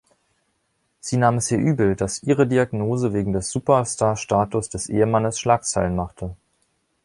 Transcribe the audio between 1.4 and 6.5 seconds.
ihr übel, dass ihre Diagnose wegen des Superstar-Status des Ehemannes Schlagzeilen machte.